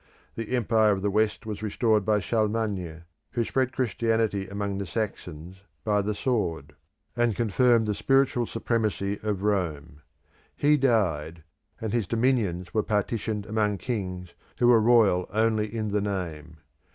The 0.33 0.55
Empire 0.55 0.91
of 0.93 1.03
the 1.03 1.11
West 1.11 1.45
was 1.45 1.61
restored 1.61 2.03
by 2.05 2.19
Charlemagne, 2.21 3.03
who 3.33 3.43
spread 3.43 3.71
Christianity 3.71 4.47
among 4.47 4.79
the 4.79 4.87
Saxons 4.87 5.57
by 5.83 6.01
the 6.01 6.15
sword, 6.15 6.73
and 7.15 7.35
confirmed 7.35 7.85
the 7.85 7.93
spiritual 7.93 8.47
supremacy 8.47 9.19
of 9.21 9.43
Rome. 9.43 10.01
He 10.55 10.75
died, 10.75 11.43
and 11.79 11.93
his 11.93 12.07
dominions 12.07 12.73
were 12.73 12.81
partitioned 12.81 13.45
among 13.45 13.77
kings 13.77 14.33
who 14.57 14.69
were 14.69 14.81
royal 14.81 15.29
only 15.31 15.71
in 15.71 15.89
the 15.89 16.01
name. 16.01 16.57